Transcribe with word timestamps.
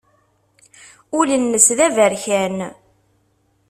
Ul-nnes 1.17 1.67
d 1.77 1.79
aberkan. 1.87 2.57